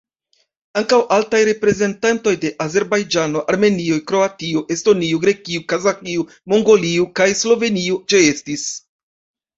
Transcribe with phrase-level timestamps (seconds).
[0.79, 8.69] Ankaŭ altaj reprezentantoj de Azerbajĝano, Armenio, Kroatio, Estonio, Grekio, Kazaĥio, Mongolio kaj Slovenio ĉeestis.